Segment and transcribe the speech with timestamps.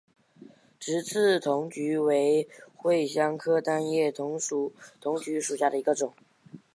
[0.79, 2.47] 直刺藤橘为
[2.83, 4.39] 芸香科单叶藤
[5.23, 6.11] 橘属下的一个种。